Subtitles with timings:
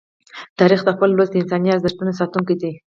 [0.59, 2.71] تاریخ د خپل ولس د انساني ارزښتونو ساتونکی دی.